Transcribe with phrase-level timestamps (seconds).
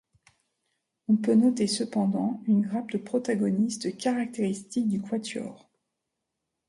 [1.09, 5.69] On peut noter cependant une grappe de protagonistes caractéristique du Quatuor.